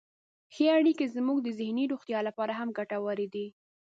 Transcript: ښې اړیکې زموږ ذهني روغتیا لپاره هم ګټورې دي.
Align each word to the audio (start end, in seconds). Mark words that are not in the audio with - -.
ښې 0.53 0.65
اړیکې 0.77 1.05
زموږ 1.15 1.37
ذهني 1.59 1.85
روغتیا 1.91 2.19
لپاره 2.27 2.53
هم 2.59 2.69
ګټورې 2.79 3.27
دي. 3.33 3.47